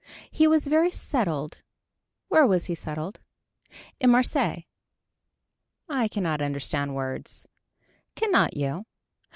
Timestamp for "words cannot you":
6.95-8.87